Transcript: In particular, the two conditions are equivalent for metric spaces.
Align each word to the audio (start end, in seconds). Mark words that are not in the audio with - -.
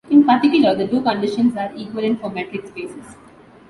In 0.09 0.23
particular, 0.25 0.73
the 0.73 0.87
two 0.87 1.03
conditions 1.03 1.55
are 1.55 1.71
equivalent 1.75 2.21
for 2.21 2.31
metric 2.31 2.65
spaces. 2.65 3.17